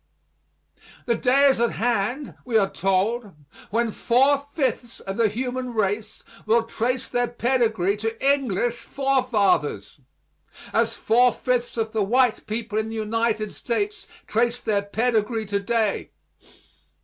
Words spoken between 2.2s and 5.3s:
we are told, when four fifths of the